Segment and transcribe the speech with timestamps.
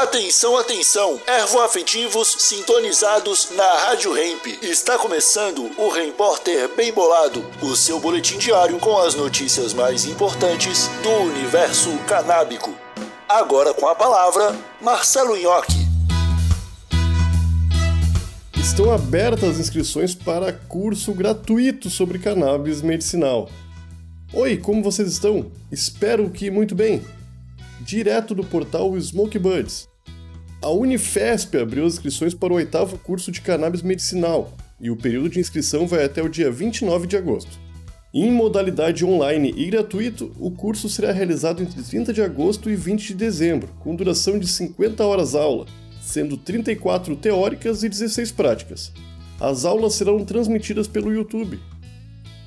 [0.00, 1.20] Atenção, atenção!
[1.26, 4.46] Ervoafetivos sintonizados na Rádio Hemp.
[4.62, 10.88] Está começando o Repórter Bem Bolado, o seu boletim diário com as notícias mais importantes
[11.02, 12.74] do universo canábico.
[13.28, 15.86] Agora com a palavra, Marcelo Nhoque.
[18.56, 23.50] Estão abertas as inscrições para curso gratuito sobre cannabis medicinal.
[24.32, 25.52] Oi, como vocês estão?
[25.70, 27.04] Espero que muito bem.
[27.82, 29.89] Direto do portal Smoke Buds.
[30.62, 35.30] A Unifesp abriu as inscrições para o oitavo curso de cannabis medicinal e o período
[35.30, 37.58] de inscrição vai até o dia 29 de agosto.
[38.12, 43.08] Em modalidade online e gratuito, o curso será realizado entre 30 de agosto e 20
[43.08, 45.64] de dezembro, com duração de 50 horas aula,
[46.02, 48.92] sendo 34 teóricas e 16 práticas.
[49.40, 51.58] As aulas serão transmitidas pelo YouTube.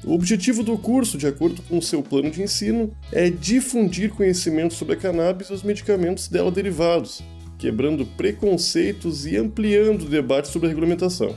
[0.06, 4.94] O objetivo do curso, de acordo com seu plano de ensino, é difundir conhecimento sobre
[4.94, 7.24] a cannabis e os medicamentos dela derivados,
[7.64, 11.34] quebrando preconceitos e ampliando o debate sobre a regulamentação.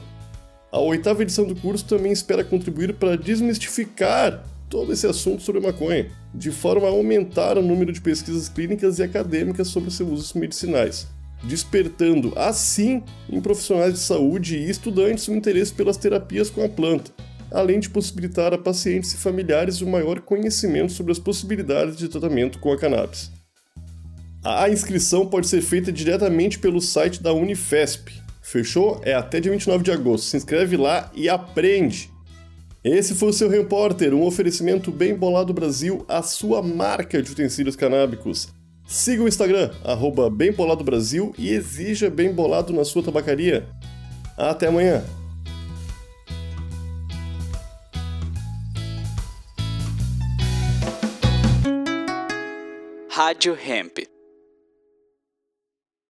[0.72, 6.10] A oitava edição do curso também espera contribuir para desmistificar todo esse assunto sobre maconha,
[6.34, 11.06] de forma a aumentar o número de pesquisas clínicas e acadêmicas sobre seus usos medicinais,
[11.44, 17.12] despertando assim em profissionais de saúde e estudantes o interesse pelas terapias com a planta,
[17.52, 22.58] além de possibilitar a pacientes e familiares um maior conhecimento sobre as possibilidades de tratamento
[22.58, 23.36] com a cannabis.
[24.48, 28.12] A inscrição pode ser feita diretamente pelo site da Unifesp.
[28.41, 29.00] Fechou?
[29.02, 30.27] É até dia 29 de agosto.
[30.27, 32.12] Se inscreve lá e aprende!
[32.84, 37.74] Esse foi o seu Repórter, um oferecimento bem bolado Brasil, a sua marca de utensílios
[37.74, 38.47] canábicos.
[38.86, 43.67] Siga o Instagram, arroba Bem Bolado Brasil e exija Bem Bolado na sua tabacaria.
[44.39, 45.02] Até amanhã!
[53.11, 54.16] Rádio Hemp.